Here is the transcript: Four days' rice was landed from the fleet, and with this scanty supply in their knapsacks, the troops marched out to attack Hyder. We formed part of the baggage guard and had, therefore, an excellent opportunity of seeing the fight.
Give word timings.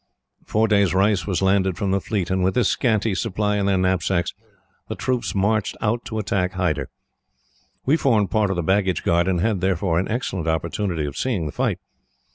Four 0.47 0.67
days' 0.67 0.95
rice 0.95 1.27
was 1.27 1.43
landed 1.43 1.77
from 1.77 1.91
the 1.91 2.01
fleet, 2.01 2.31
and 2.31 2.43
with 2.43 2.55
this 2.55 2.67
scanty 2.69 3.13
supply 3.13 3.57
in 3.57 3.67
their 3.67 3.77
knapsacks, 3.77 4.33
the 4.87 4.95
troops 4.95 5.35
marched 5.35 5.77
out 5.79 6.05
to 6.05 6.17
attack 6.17 6.53
Hyder. 6.53 6.89
We 7.85 7.97
formed 7.97 8.31
part 8.31 8.49
of 8.49 8.55
the 8.55 8.63
baggage 8.63 9.03
guard 9.03 9.27
and 9.27 9.41
had, 9.41 9.61
therefore, 9.61 9.99
an 9.99 10.09
excellent 10.09 10.47
opportunity 10.47 11.05
of 11.05 11.15
seeing 11.17 11.45
the 11.45 11.51
fight. 11.51 11.77